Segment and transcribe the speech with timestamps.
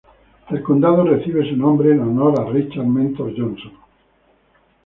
[0.49, 3.73] El condado recibe su nombre en honor a Richard Mentor Johnson.